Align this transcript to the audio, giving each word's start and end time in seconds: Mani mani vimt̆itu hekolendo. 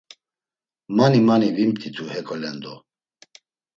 Mani 0.95 1.19
mani 1.27 1.47
vimt̆itu 1.55 2.03
hekolendo. 2.13 2.73